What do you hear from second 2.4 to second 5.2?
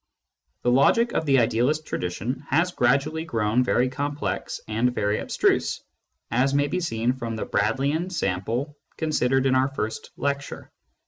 has gradually grown very complex and very